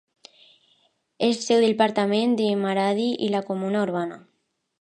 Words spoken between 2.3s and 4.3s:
de Maradi i la comuna urbana.